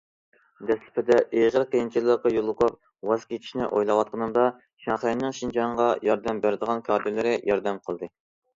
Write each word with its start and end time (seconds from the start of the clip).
دەسلىپىدە 0.69 1.17
ئېغىر 1.41 1.65
قىيىنچىلىققا 1.73 2.31
يولۇقۇپ، 2.37 2.79
ۋاز 3.11 3.27
كېچىشنى 3.35 3.69
ئويلاۋاتقىنىمدا 3.69 4.47
شاڭخەينىڭ 4.87 5.39
شىنجاڭغا 5.43 5.93
ياردەم 6.11 6.43
بېرىدىغان 6.49 6.85
كادىرلىرى 6.91 7.39
ياردەم 7.55 7.83
قىلدى. 7.89 8.15